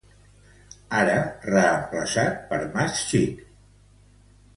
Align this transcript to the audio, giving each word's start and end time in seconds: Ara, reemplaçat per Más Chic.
Ara, 1.01 1.17
reemplaçat 1.49 2.39
per 2.53 2.59
Más 2.79 3.03
Chic. 3.11 3.45